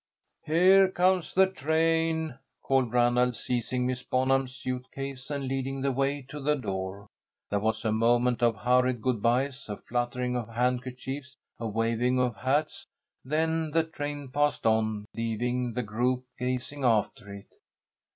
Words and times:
"Here 0.47 0.89
comes 0.89 1.31
the 1.31 1.45
train!" 1.45 2.39
called 2.63 2.91
Ranald, 2.91 3.35
seizing 3.35 3.85
Miss 3.85 4.01
Bonham's 4.01 4.55
suit 4.55 4.87
case 4.91 5.29
and 5.29 5.47
leading 5.47 5.81
the 5.81 5.91
way 5.91 6.23
to 6.29 6.39
the 6.39 6.55
door. 6.55 7.05
There 7.51 7.59
was 7.59 7.85
a 7.85 7.91
moment 7.91 8.41
of 8.41 8.55
hurried 8.55 9.03
good 9.03 9.21
byes, 9.21 9.69
a 9.69 9.77
fluttering 9.77 10.35
of 10.35 10.49
handkerchiefs, 10.49 11.37
a 11.59 11.67
waving 11.67 12.19
of 12.19 12.35
hats. 12.37 12.87
Then 13.23 13.69
the 13.69 13.83
train 13.83 14.29
passed 14.29 14.65
on, 14.65 15.05
leaving 15.15 15.73
the 15.73 15.83
group 15.83 16.23
gazing 16.39 16.83
after 16.83 17.31
it. 17.31 17.49